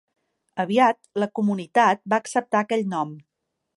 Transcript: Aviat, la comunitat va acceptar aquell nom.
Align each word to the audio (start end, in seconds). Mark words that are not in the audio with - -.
Aviat, 0.63 0.97
la 1.23 1.27
comunitat 1.39 2.01
va 2.15 2.19
acceptar 2.25 2.63
aquell 2.63 2.87
nom. 2.95 3.13